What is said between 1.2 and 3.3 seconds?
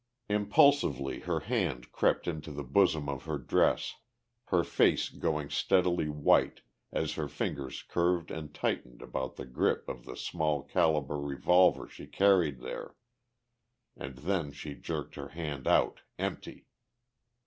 hand crept into the bosom of